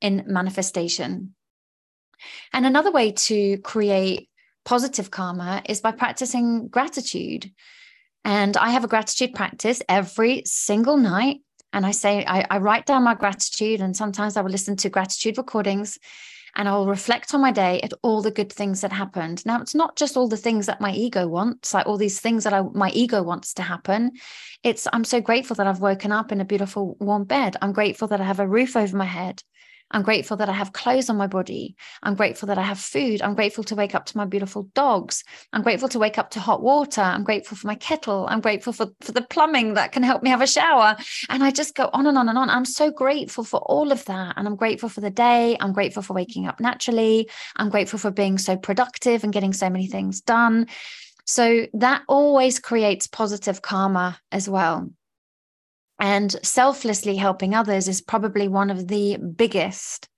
in 0.00 0.24
manifestation. 0.26 1.34
And 2.52 2.66
another 2.66 2.90
way 2.90 3.12
to 3.12 3.58
create 3.58 4.28
positive 4.64 5.10
karma 5.10 5.62
is 5.66 5.80
by 5.80 5.92
practicing 5.92 6.68
gratitude. 6.68 7.50
And 8.24 8.56
I 8.56 8.70
have 8.70 8.84
a 8.84 8.88
gratitude 8.88 9.34
practice 9.34 9.80
every 9.88 10.42
single 10.44 10.96
night. 10.98 11.38
And 11.72 11.86
I 11.86 11.92
say, 11.92 12.24
I, 12.26 12.44
I, 12.50 12.58
write 12.58 12.86
down 12.86 13.04
my 13.04 13.14
gratitude, 13.14 13.80
and 13.80 13.94
sometimes 13.94 14.36
I 14.36 14.40
will 14.40 14.50
listen 14.50 14.76
to 14.76 14.88
gratitude 14.88 15.36
recordings 15.36 15.98
and 16.58 16.68
I'll 16.68 16.86
reflect 16.86 17.32
on 17.32 17.40
my 17.40 17.52
day 17.52 17.80
at 17.82 17.92
all 18.02 18.20
the 18.20 18.32
good 18.32 18.52
things 18.52 18.80
that 18.80 18.92
happened. 18.92 19.46
Now, 19.46 19.60
it's 19.60 19.76
not 19.76 19.96
just 19.96 20.16
all 20.16 20.28
the 20.28 20.36
things 20.36 20.66
that 20.66 20.80
my 20.80 20.92
ego 20.92 21.28
wants, 21.28 21.72
like 21.72 21.86
all 21.86 21.96
these 21.96 22.18
things 22.18 22.42
that 22.44 22.52
I, 22.52 22.62
my 22.74 22.90
ego 22.90 23.22
wants 23.22 23.54
to 23.54 23.62
happen. 23.62 24.10
It's, 24.64 24.88
I'm 24.92 25.04
so 25.04 25.20
grateful 25.20 25.54
that 25.54 25.68
I've 25.68 25.80
woken 25.80 26.10
up 26.10 26.32
in 26.32 26.40
a 26.40 26.44
beautiful 26.44 26.96
warm 26.98 27.24
bed. 27.24 27.56
I'm 27.62 27.72
grateful 27.72 28.08
that 28.08 28.20
I 28.20 28.24
have 28.24 28.40
a 28.40 28.48
roof 28.48 28.76
over 28.76 28.96
my 28.96 29.04
head. 29.04 29.40
I'm 29.90 30.02
grateful 30.02 30.36
that 30.36 30.48
I 30.48 30.52
have 30.52 30.72
clothes 30.72 31.08
on 31.08 31.16
my 31.16 31.26
body. 31.26 31.76
I'm 32.02 32.14
grateful 32.14 32.46
that 32.48 32.58
I 32.58 32.62
have 32.62 32.78
food. 32.78 33.22
I'm 33.22 33.34
grateful 33.34 33.64
to 33.64 33.74
wake 33.74 33.94
up 33.94 34.04
to 34.06 34.16
my 34.16 34.26
beautiful 34.26 34.64
dogs. 34.74 35.24
I'm 35.52 35.62
grateful 35.62 35.88
to 35.90 35.98
wake 35.98 36.18
up 36.18 36.30
to 36.32 36.40
hot 36.40 36.62
water. 36.62 37.00
I'm 37.00 37.24
grateful 37.24 37.56
for 37.56 37.66
my 37.66 37.74
kettle. 37.74 38.26
I'm 38.28 38.40
grateful 38.40 38.72
for, 38.72 38.88
for 39.00 39.12
the 39.12 39.22
plumbing 39.22 39.74
that 39.74 39.92
can 39.92 40.02
help 40.02 40.22
me 40.22 40.30
have 40.30 40.42
a 40.42 40.46
shower. 40.46 40.96
And 41.30 41.42
I 41.42 41.50
just 41.50 41.74
go 41.74 41.88
on 41.92 42.06
and 42.06 42.18
on 42.18 42.28
and 42.28 42.36
on. 42.36 42.50
I'm 42.50 42.66
so 42.66 42.90
grateful 42.90 43.44
for 43.44 43.60
all 43.60 43.90
of 43.90 44.04
that. 44.04 44.34
And 44.36 44.46
I'm 44.46 44.56
grateful 44.56 44.88
for 44.88 45.00
the 45.00 45.10
day. 45.10 45.56
I'm 45.60 45.72
grateful 45.72 46.02
for 46.02 46.12
waking 46.12 46.46
up 46.46 46.60
naturally. 46.60 47.30
I'm 47.56 47.70
grateful 47.70 47.98
for 47.98 48.10
being 48.10 48.38
so 48.38 48.56
productive 48.56 49.24
and 49.24 49.32
getting 49.32 49.52
so 49.52 49.70
many 49.70 49.86
things 49.86 50.20
done. 50.20 50.66
So 51.24 51.66
that 51.74 52.02
always 52.08 52.58
creates 52.58 53.06
positive 53.06 53.60
karma 53.60 54.18
as 54.32 54.48
well. 54.48 54.90
And 56.00 56.34
selflessly 56.42 57.16
helping 57.16 57.54
others 57.54 57.88
is 57.88 58.00
probably 58.00 58.48
one 58.48 58.70
of 58.70 58.86
the 58.88 59.16
biggest 59.16 60.08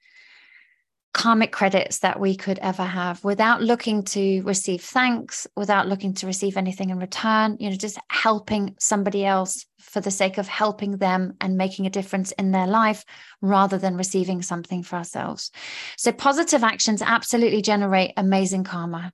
karmic 1.13 1.51
credits 1.51 2.01
that 2.01 2.21
we 2.21 2.37
could 2.37 2.59
ever 2.61 2.85
have 2.85 3.23
without 3.25 3.63
looking 3.63 4.05
to 4.05 4.43
receive 4.43 4.81
thanks, 4.81 5.47
without 5.57 5.89
looking 5.89 6.15
to 6.15 6.27
receive 6.27 6.57
anything 6.57 6.91
in 6.91 6.99
return, 6.99 7.57
you 7.59 7.69
know, 7.69 7.77
just 7.77 7.99
helping 8.09 8.77
somebody 8.79 9.25
else 9.25 9.67
for 9.81 10.01
the 10.01 10.11
sake 10.11 10.39
of 10.39 10.47
helping 10.47 10.99
them 10.99 11.35
and 11.41 11.57
making 11.57 11.87
a 11.87 11.91
difference 11.91 12.31
in 12.33 12.53
their 12.53 12.67
life 12.67 13.05
rather 13.41 13.77
than 13.77 13.97
receiving 13.97 14.41
something 14.41 14.83
for 14.83 14.97
ourselves. 14.97 15.51
So 15.97 16.13
positive 16.13 16.63
actions 16.63 17.03
absolutely 17.03 17.63
generate 17.63 18.13
amazing 18.17 18.65
karma. 18.65 19.13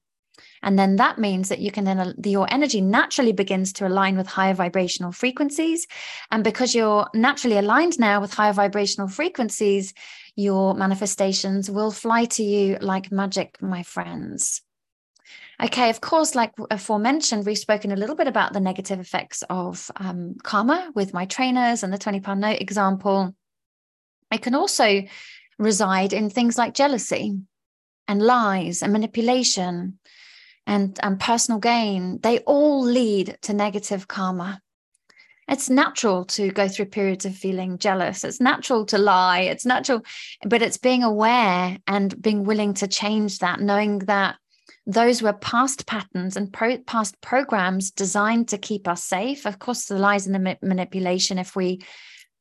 And 0.67 0.77
then 0.77 0.97
that 0.97 1.17
means 1.17 1.49
that 1.49 1.61
you 1.61 1.71
can 1.71 1.85
then, 1.85 2.15
your 2.25 2.53
energy 2.53 2.81
naturally 2.81 3.31
begins 3.31 3.73
to 3.75 3.87
align 3.87 4.17
with 4.17 4.27
higher 4.27 4.53
vibrational 4.53 5.13
frequencies. 5.13 5.87
And 6.33 6.43
because 6.43 6.75
you're 6.75 7.07
naturally 7.15 7.57
aligned 7.57 8.01
now 8.01 8.21
with 8.21 8.35
higher 8.35 8.53
vibrational 8.53 9.07
frequencies, 9.07 9.95
your 10.35 10.75
manifestations 10.75 11.71
will 11.71 11.93
fly 11.93 12.25
to 12.25 12.43
you 12.43 12.79
like 12.81 13.13
magic, 13.13 13.63
my 13.63 13.85
friends. 13.85 14.61
Okay, 15.63 15.89
of 15.89 16.01
course, 16.01 16.35
like 16.35 16.53
aforementioned, 16.69 17.47
we've 17.47 17.57
spoken 17.57 17.93
a 17.93 17.97
little 17.97 18.17
bit 18.17 18.27
about 18.27 18.53
the 18.53 18.59
negative 18.59 18.99
effects 18.99 19.45
of 19.49 19.89
um, 19.95 20.35
karma 20.43 20.91
with 20.97 21.15
my 21.15 21.27
trainers 21.27 21.85
and 21.85 21.93
the 21.93 21.99
20 21.99 22.19
pound 22.19 22.41
note 22.41 22.61
example. 22.61 23.37
It 24.33 24.43
can 24.43 24.57
also 24.57 25.05
reside 25.61 26.13
in 26.13 26.29
things 26.29 26.59
like 26.59 26.75
jealousy 26.75 27.39
and 28.09 28.21
lies 28.21 28.83
and 28.83 28.93
manipulation 28.93 30.01
and, 30.67 30.99
and 31.03 31.21
personal 31.21 31.61
gain, 31.61 32.19
they 32.23 32.39
all 32.41 32.83
lead 32.83 33.39
to 33.43 33.53
negative 33.53 34.09
karma. 34.09 34.61
It's 35.49 35.71
natural 35.71 36.25
to 36.25 36.51
go 36.51 36.67
through 36.67 36.87
periods 36.87 37.25
of 37.25 37.37
feeling 37.37 37.79
jealous. 37.79 38.25
It's 38.25 38.41
natural 38.41 38.85
to 38.87 38.99
lie. 38.99 39.41
It's 39.43 39.65
natural, 39.65 40.03
but 40.45 40.61
it's 40.61 40.77
being 40.79 41.05
aware 41.05 41.79
and 41.87 42.21
being 42.21 42.43
willing 42.43 42.75
to 42.75 42.89
change 42.89 43.39
that, 43.39 43.61
knowing 43.61 44.01
that 44.01 44.37
those 44.87 45.23
were 45.23 45.33
past 45.33 45.87
patterns 45.87 46.37
and 46.37 46.53
pro- 46.53 46.79
past 46.79 47.21
programs 47.21 47.93
designed 47.93 48.49
to 48.49 48.59
keep 48.59 48.89
us 48.89 49.05
safe. 49.05 49.47
Of 49.47 49.59
course, 49.61 49.87
the 49.87 49.99
lies 49.99 50.27
and 50.27 50.35
the 50.35 50.41
ma- 50.41 50.55
manipulation, 50.63 51.39
if 51.39 51.55
we 51.55 51.81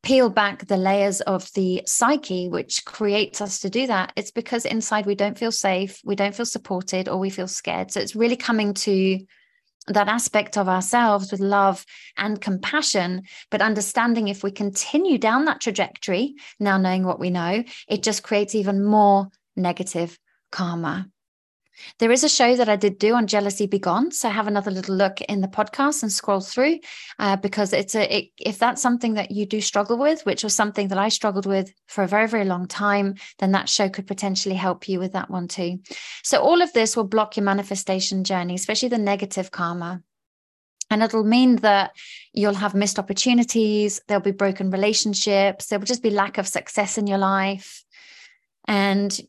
peel 0.05 0.29
back 0.29 0.67
the 0.67 0.77
layers 0.77 1.19
of 1.21 1.51
the 1.53 1.81
psyche, 1.87 2.47
which 2.47 2.85
creates 2.85 3.41
us 3.41 3.59
to 3.59 3.71
do 3.71 3.87
that, 3.87 4.13
it's 4.15 4.29
because 4.29 4.63
inside 4.63 5.07
we 5.07 5.15
don't 5.15 5.37
feel 5.37 5.51
safe, 5.51 5.99
we 6.05 6.15
don't 6.15 6.35
feel 6.35 6.45
supported, 6.45 7.09
or 7.09 7.17
we 7.17 7.31
feel 7.31 7.47
scared. 7.47 7.91
So 7.91 7.99
it's 7.99 8.15
really 8.15 8.35
coming 8.35 8.75
to 8.75 9.19
that 9.87 10.07
aspect 10.07 10.57
of 10.57 10.69
ourselves 10.69 11.31
with 11.31 11.41
love 11.41 11.85
and 12.17 12.39
compassion, 12.39 13.23
but 13.49 13.61
understanding 13.61 14.27
if 14.27 14.43
we 14.43 14.51
continue 14.51 15.17
down 15.17 15.45
that 15.45 15.59
trajectory, 15.59 16.35
now 16.59 16.77
knowing 16.77 17.03
what 17.03 17.19
we 17.19 17.31
know, 17.31 17.63
it 17.87 18.03
just 18.03 18.21
creates 18.21 18.53
even 18.53 18.85
more 18.85 19.29
negative 19.55 20.19
karma. 20.51 21.09
There 21.99 22.11
is 22.11 22.23
a 22.23 22.29
show 22.29 22.55
that 22.55 22.69
I 22.69 22.75
did 22.75 22.97
do 22.97 23.13
on 23.15 23.27
Jealousy 23.27 23.67
Begone. 23.67 24.11
So 24.11 24.29
have 24.29 24.47
another 24.47 24.71
little 24.71 24.95
look 24.95 25.21
in 25.21 25.41
the 25.41 25.47
podcast 25.47 26.03
and 26.03 26.11
scroll 26.11 26.39
through 26.39 26.79
uh, 27.19 27.37
because 27.37 27.73
it's 27.73 27.95
a, 27.95 28.17
it, 28.17 28.31
if 28.37 28.59
that's 28.59 28.81
something 28.81 29.15
that 29.15 29.31
you 29.31 29.45
do 29.45 29.61
struggle 29.61 29.97
with, 29.97 30.25
which 30.25 30.43
was 30.43 30.55
something 30.55 30.89
that 30.89 30.97
I 30.97 31.09
struggled 31.09 31.45
with 31.45 31.73
for 31.87 32.03
a 32.03 32.07
very, 32.07 32.27
very 32.27 32.45
long 32.45 32.67
time, 32.67 33.15
then 33.39 33.51
that 33.51 33.69
show 33.69 33.89
could 33.89 34.07
potentially 34.07 34.55
help 34.55 34.87
you 34.87 34.99
with 34.99 35.13
that 35.13 35.29
one 35.29 35.47
too. 35.47 35.79
So 36.23 36.41
all 36.41 36.61
of 36.61 36.73
this 36.73 36.95
will 36.95 37.03
block 37.03 37.37
your 37.37 37.45
manifestation 37.45 38.23
journey, 38.23 38.55
especially 38.55 38.89
the 38.89 38.97
negative 38.97 39.51
karma. 39.51 40.01
And 40.91 41.01
it'll 41.01 41.23
mean 41.23 41.57
that 41.57 41.95
you'll 42.31 42.53
have 42.53 42.75
missed 42.75 42.99
opportunities, 42.99 44.01
there'll 44.07 44.21
be 44.21 44.31
broken 44.31 44.69
relationships, 44.69 45.65
there 45.65 45.79
will 45.79 45.85
just 45.85 46.03
be 46.03 46.11
lack 46.11 46.37
of 46.37 46.47
success 46.47 46.97
in 46.97 47.07
your 47.07 47.17
life. 47.17 47.83
And 48.67 49.19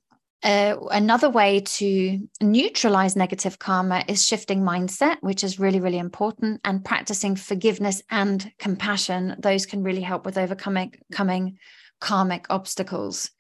uh, 0.47 0.77
another 0.93 1.29
way 1.29 1.59
to 1.61 2.21
neutralize 2.41 3.17
negative 3.17 3.59
karma 3.59 4.05
is 4.07 4.25
shifting 4.25 4.63
mindset, 4.63 5.17
which 5.21 5.43
is 5.43 5.59
really, 5.59 5.81
really 5.81 5.99
important, 5.99 6.61
and 6.65 6.85
practicing 6.85 7.35
forgiveness 7.35 8.01
and 8.11 8.53
compassion. 8.59 9.35
Those 9.41 9.67
can 9.67 9.83
really 9.83 10.03
help 10.03 10.25
with 10.25 10.39
overcoming 10.39 10.95
coming 11.11 11.59
karmic 12.01 12.47
obstacles. 12.49 13.31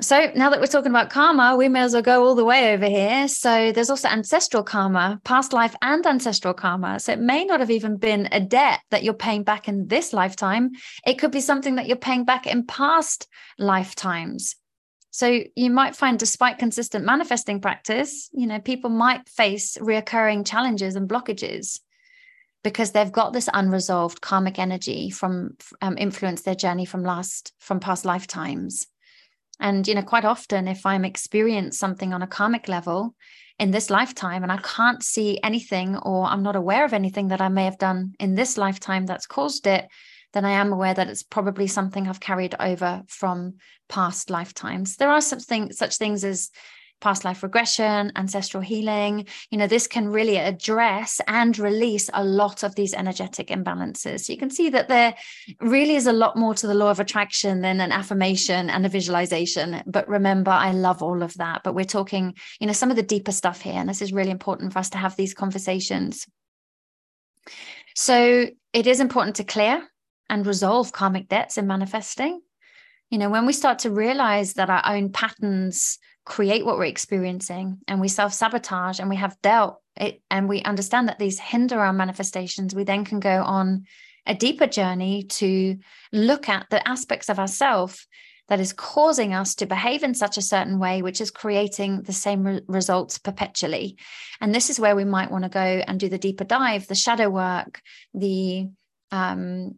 So 0.00 0.30
now 0.34 0.48
that 0.50 0.60
we're 0.60 0.66
talking 0.66 0.90
about 0.90 1.10
karma, 1.10 1.54
we 1.56 1.68
may 1.68 1.80
as 1.80 1.92
well 1.92 2.02
go 2.02 2.24
all 2.24 2.34
the 2.34 2.44
way 2.44 2.72
over 2.72 2.86
here. 2.86 3.28
So 3.28 3.72
there's 3.72 3.90
also 3.90 4.08
ancestral 4.08 4.62
karma, 4.62 5.20
past 5.24 5.52
life 5.52 5.74
and 5.82 6.06
ancestral 6.06 6.54
karma. 6.54 6.98
So 6.98 7.12
it 7.12 7.20
may 7.20 7.44
not 7.44 7.60
have 7.60 7.70
even 7.70 7.98
been 7.98 8.28
a 8.32 8.40
debt 8.40 8.80
that 8.90 9.02
you're 9.02 9.14
paying 9.14 9.42
back 9.42 9.68
in 9.68 9.88
this 9.88 10.14
lifetime. 10.14 10.72
It 11.06 11.18
could 11.18 11.30
be 11.30 11.40
something 11.40 11.74
that 11.74 11.86
you're 11.86 11.96
paying 11.96 12.24
back 12.24 12.46
in 12.46 12.66
past 12.66 13.26
lifetimes. 13.58 14.54
So 15.16 15.44
you 15.56 15.70
might 15.70 15.96
find, 15.96 16.18
despite 16.18 16.58
consistent 16.58 17.06
manifesting 17.06 17.62
practice, 17.62 18.28
you 18.34 18.46
know, 18.46 18.60
people 18.60 18.90
might 18.90 19.26
face 19.30 19.78
reoccurring 19.78 20.46
challenges 20.46 20.94
and 20.94 21.08
blockages 21.08 21.80
because 22.62 22.92
they've 22.92 23.10
got 23.10 23.32
this 23.32 23.48
unresolved 23.54 24.20
karmic 24.20 24.58
energy 24.58 25.08
from 25.08 25.56
um, 25.80 25.96
influence 25.96 26.42
their 26.42 26.54
journey 26.54 26.84
from 26.84 27.02
last 27.02 27.54
from 27.60 27.80
past 27.80 28.04
lifetimes. 28.04 28.88
And 29.58 29.88
you 29.88 29.94
know, 29.94 30.02
quite 30.02 30.26
often, 30.26 30.68
if 30.68 30.84
I'm 30.84 31.06
experiencing 31.06 31.72
something 31.72 32.12
on 32.12 32.20
a 32.20 32.26
karmic 32.26 32.68
level 32.68 33.14
in 33.58 33.70
this 33.70 33.88
lifetime, 33.88 34.42
and 34.42 34.52
I 34.52 34.58
can't 34.58 35.02
see 35.02 35.40
anything, 35.42 35.96
or 35.96 36.26
I'm 36.26 36.42
not 36.42 36.56
aware 36.56 36.84
of 36.84 36.92
anything 36.92 37.28
that 37.28 37.40
I 37.40 37.48
may 37.48 37.64
have 37.64 37.78
done 37.78 38.12
in 38.20 38.34
this 38.34 38.58
lifetime 38.58 39.06
that's 39.06 39.26
caused 39.26 39.66
it, 39.66 39.88
then 40.36 40.44
I 40.44 40.50
am 40.50 40.70
aware 40.70 40.92
that 40.92 41.08
it's 41.08 41.22
probably 41.22 41.66
something 41.66 42.06
I've 42.06 42.20
carried 42.20 42.54
over 42.60 43.02
from 43.08 43.54
past 43.88 44.28
lifetimes. 44.28 44.96
There 44.96 45.08
are 45.08 45.22
something 45.22 45.72
such 45.72 45.96
things 45.96 46.24
as 46.24 46.50
past 47.00 47.24
life 47.24 47.42
regression, 47.42 48.12
ancestral 48.16 48.62
healing. 48.62 49.26
You 49.50 49.56
know, 49.56 49.66
this 49.66 49.86
can 49.86 50.08
really 50.08 50.36
address 50.36 51.22
and 51.26 51.58
release 51.58 52.10
a 52.12 52.22
lot 52.22 52.64
of 52.64 52.74
these 52.74 52.92
energetic 52.92 53.48
imbalances. 53.48 54.28
You 54.28 54.36
can 54.36 54.50
see 54.50 54.68
that 54.68 54.88
there 54.88 55.14
really 55.62 55.96
is 55.96 56.06
a 56.06 56.12
lot 56.12 56.36
more 56.36 56.52
to 56.52 56.66
the 56.66 56.74
law 56.74 56.90
of 56.90 57.00
attraction 57.00 57.62
than 57.62 57.80
an 57.80 57.90
affirmation 57.90 58.68
and 58.68 58.84
a 58.84 58.90
visualization. 58.90 59.82
But 59.86 60.06
remember, 60.06 60.50
I 60.50 60.72
love 60.72 61.02
all 61.02 61.22
of 61.22 61.32
that. 61.38 61.62
But 61.64 61.74
we're 61.74 61.86
talking, 61.86 62.34
you 62.60 62.66
know, 62.66 62.74
some 62.74 62.90
of 62.90 62.96
the 62.96 63.02
deeper 63.02 63.32
stuff 63.32 63.62
here. 63.62 63.80
And 63.80 63.88
this 63.88 64.02
is 64.02 64.12
really 64.12 64.30
important 64.30 64.74
for 64.74 64.80
us 64.80 64.90
to 64.90 64.98
have 64.98 65.16
these 65.16 65.32
conversations. 65.32 66.26
So 67.94 68.48
it 68.74 68.86
is 68.86 69.00
important 69.00 69.36
to 69.36 69.44
clear 69.44 69.82
and 70.28 70.46
resolve 70.46 70.92
karmic 70.92 71.28
debts 71.28 71.58
in 71.58 71.66
manifesting. 71.66 72.40
You 73.10 73.18
know, 73.18 73.30
when 73.30 73.46
we 73.46 73.52
start 73.52 73.80
to 73.80 73.90
realize 73.90 74.54
that 74.54 74.70
our 74.70 74.82
own 74.84 75.12
patterns 75.12 75.98
create 76.24 76.66
what 76.66 76.76
we're 76.76 76.86
experiencing 76.86 77.78
and 77.86 78.00
we 78.00 78.08
self 78.08 78.32
sabotage 78.32 78.98
and 78.98 79.08
we 79.08 79.16
have 79.16 79.40
dealt 79.42 79.80
it 79.96 80.20
and 80.30 80.48
we 80.48 80.62
understand 80.62 81.08
that 81.08 81.18
these 81.18 81.38
hinder 81.38 81.78
our 81.78 81.92
manifestations, 81.92 82.74
we 82.74 82.84
then 82.84 83.04
can 83.04 83.20
go 83.20 83.42
on 83.42 83.84
a 84.26 84.34
deeper 84.34 84.66
journey 84.66 85.22
to 85.22 85.78
look 86.12 86.48
at 86.48 86.66
the 86.70 86.86
aspects 86.86 87.28
of 87.28 87.38
ourself 87.38 88.06
that 88.48 88.60
is 88.60 88.72
causing 88.72 89.34
us 89.34 89.54
to 89.56 89.66
behave 89.66 90.02
in 90.02 90.14
such 90.14 90.36
a 90.36 90.42
certain 90.42 90.78
way, 90.78 91.02
which 91.02 91.20
is 91.20 91.30
creating 91.30 92.02
the 92.02 92.12
same 92.12 92.44
re- 92.44 92.60
results 92.68 93.18
perpetually. 93.18 93.96
And 94.40 94.54
this 94.54 94.70
is 94.70 94.78
where 94.78 94.94
we 94.94 95.04
might 95.04 95.30
want 95.30 95.44
to 95.44 95.50
go 95.50 95.60
and 95.60 95.98
do 95.98 96.08
the 96.08 96.18
deeper 96.18 96.44
dive, 96.44 96.86
the 96.86 96.94
shadow 96.94 97.28
work, 97.28 97.80
the 98.14 98.68
um, 99.10 99.76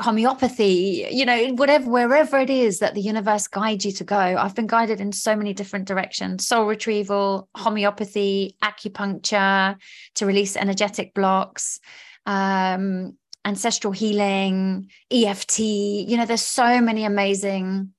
homeopathy 0.00 1.06
you 1.10 1.24
know 1.24 1.48
whatever 1.54 1.90
wherever 1.90 2.38
it 2.38 2.50
is 2.50 2.78
that 2.78 2.94
the 2.94 3.00
universe 3.00 3.46
guides 3.46 3.84
you 3.84 3.92
to 3.92 4.04
go. 4.04 4.16
I've 4.16 4.54
been 4.54 4.66
guided 4.66 5.00
in 5.00 5.12
so 5.12 5.36
many 5.36 5.52
different 5.52 5.86
directions 5.86 6.46
soul 6.46 6.66
retrieval 6.66 7.48
homeopathy 7.54 8.56
acupuncture 8.62 9.76
to 10.16 10.26
release 10.26 10.56
energetic 10.56 11.14
blocks 11.14 11.80
um, 12.26 13.16
ancestral 13.44 13.92
healing 13.92 14.90
eft 15.10 15.58
you 15.58 16.16
know 16.16 16.26
there's 16.26 16.42
so 16.42 16.80
many 16.80 17.04
amazing 17.04 17.92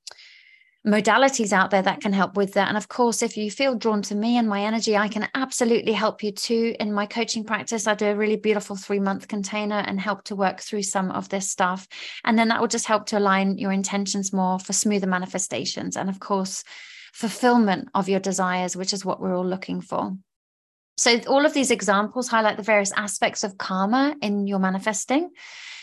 modalities 0.86 1.54
out 1.54 1.70
there 1.70 1.84
that 1.84 2.02
can 2.02 2.12
help 2.12 2.36
with 2.36 2.54
that. 2.54 2.68
And 2.68 2.78
of 2.78 2.88
course, 2.88 3.22
if 3.22 3.38
you 3.38 3.52
feel 3.52 3.76
drawn 3.76 4.02
to 4.04 4.16
me 4.16 4.38
and 4.38 4.48
my 4.48 4.64
energy, 4.64 4.98
I 4.98 5.10
can 5.10 5.28
absolutely 5.36 5.94
help 5.94 6.24
you 6.24 6.32
too. 6.32 6.76
In 6.80 6.92
my 6.92 7.06
coaching 7.06 7.44
practice, 7.44 7.86
I 7.86 7.94
do 7.94 8.08
a 8.08 8.16
really 8.16 8.36
beautiful 8.36 8.76
three 8.76 9.00
month 9.00 9.28
container 9.28 9.78
and 9.78 10.00
help 10.00 10.24
to 10.26 10.36
work 10.36 10.60
through 10.60 10.84
some 10.84 11.12
of 11.12 11.30
this 11.30 11.50
stuff. 11.50 11.88
And 12.24 12.38
then 12.38 12.48
that 12.48 12.60
will 12.60 12.68
just 12.68 12.88
help 12.88 13.06
to 13.08 13.20
align 13.20 13.60
your 13.60 13.72
intentions 13.72 14.34
more 14.34 14.58
for 14.58 14.74
smoother 14.74 15.08
manifestations. 15.08 15.96
And 15.96 16.10
of 16.10 16.20
course, 16.20 16.64
fulfillment 17.14 17.90
of 17.94 18.10
your 18.10 18.20
desires, 18.20 18.76
which 18.76 18.94
is 18.94 19.06
what 19.06 19.22
we're 19.22 19.36
all 19.36 19.46
looking 19.46 19.82
for. 19.82 20.18
So, 20.98 21.20
all 21.28 21.46
of 21.46 21.54
these 21.54 21.72
examples 21.72 22.28
highlight 22.28 22.58
the 22.58 22.64
various 22.64 22.92
aspects 22.94 23.44
of 23.44 23.58
karma 23.58 24.16
in 24.22 24.48
your 24.48 24.60
manifesting, 24.60 25.30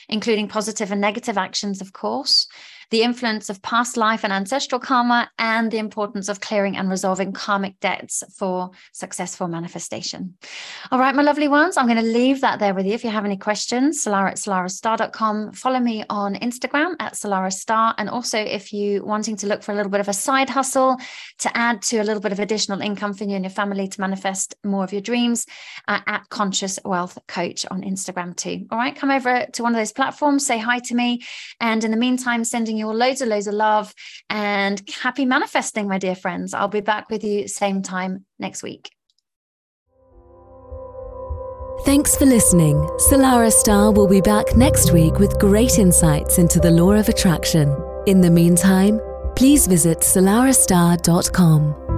including 0.09 0.49
positive 0.49 0.93
and 0.93 1.01
negative 1.01 1.39
actions, 1.39 1.81
of 1.81 1.93
course, 1.93 2.47
the 2.91 3.03
influence 3.03 3.51
of 3.51 3.63
past 3.63 3.97
life 3.97 4.25
and 4.25 4.33
ancestral 4.33 4.81
karma, 4.81 5.31
and 5.39 5.71
the 5.71 5.79
importance 5.79 6.29
of 6.29 6.41
clearing 6.41 6.77
and 6.77 6.91
resolving 6.91 7.33
karmic 7.33 7.79
debts 7.81 8.23
for 8.37 8.71
successful 8.93 9.49
manifestation. 9.49 10.35
All 10.91 10.99
right, 10.99 11.15
my 11.15 11.23
lovely 11.23 11.49
ones, 11.49 11.77
I'm 11.77 11.87
going 11.87 11.99
to 11.99 12.03
leave 12.03 12.41
that 12.41 12.59
there 12.59 12.75
with 12.75 12.87
you. 12.87 12.93
If 12.93 13.05
you 13.05 13.11
have 13.11 13.25
any 13.25 13.37
questions, 13.37 14.05
salarah 14.05 14.31
at 14.31 14.37
salarahstarre.com. 14.37 15.53
Follow 15.53 15.81
me 15.81 16.05
on 16.09 16.35
Instagram 16.37 16.95
at 17.01 17.15
salarahstarre. 17.15 17.95
And 17.99 18.09
also, 18.09 18.39
if 18.39 18.73
you 18.73 19.05
wanting 19.05 19.37
to 19.37 19.47
look 19.47 19.63
for 19.63 19.73
a 19.73 19.75
little 19.75 19.91
bit 19.91 20.01
of 20.01 20.09
a 20.09 20.13
side 20.13 20.51
hustle 20.51 20.97
to 21.39 21.57
add 21.57 21.83
to 21.83 21.99
a 21.99 22.05
little 22.05 22.21
bit 22.21 22.33
of 22.33 22.41
additional 22.41 22.81
income 22.81 23.15
for 23.15 23.25
you 23.25 23.35
and 23.35 23.45
your 23.45 23.51
family 23.51 23.89
to 23.89 24.01
manifest 24.01 24.55
more 24.65 24.85
of 24.85 24.93
your 24.93 25.03
dreams, 25.03 25.47
uh, 25.87 26.01
at 26.07 26.29
Conscious 26.29 26.79
Wealth 26.85 27.19
Coach 27.27 27.67
on 27.71 27.83
Instagram 27.83 28.35
too. 28.37 28.67
All 28.71 28.79
right, 28.79 28.95
come 28.95 29.11
over 29.11 29.47
to 29.53 29.63
one 29.63 29.75
of 29.75 29.79
those 29.79 29.93
platforms, 29.93 30.47
say 30.47 30.59
hi 30.59 30.79
to 30.81 30.95
me. 30.95 31.23
And 31.61 31.85
in 31.85 31.91
the 31.91 31.97
meantime, 31.97 32.45
sending 32.79 32.87
you 32.87 32.89
all 32.89 33.09
loads 33.09 33.21
and 33.21 33.31
loads 33.31 33.47
of 33.47 33.55
love 33.55 33.95
and 34.31 34.83
happy 35.03 35.25
manifesting, 35.25 35.89
my 35.89 35.99
dear 35.99 36.15
friends. 36.15 36.55
I'll 36.55 36.69
be 36.69 36.81
back 36.81 37.11
with 37.11 37.25
you 37.25 37.49
same 37.49 37.83
time 37.83 38.25
next 38.39 38.63
week. 38.63 38.91
Thanks 41.85 42.17
for 42.17 42.27
listening. 42.27 42.77
Salarah 43.09 43.53
Starre 43.53 43.95
will 43.95 44.09
be 44.09 44.21
back 44.21 44.57
next 44.57 44.93
week 44.93 45.19
with 45.19 45.39
great 45.39 45.79
insights 45.79 46.39
into 46.39 46.59
the 46.61 46.71
law 46.71 46.93
of 46.93 47.09
attraction. 47.09 47.75
In 48.07 48.21
the 48.21 48.31
meantime, 48.31 49.01
please 49.37 49.67
visit 49.67 50.01
salarahstarre.com. 50.01 51.98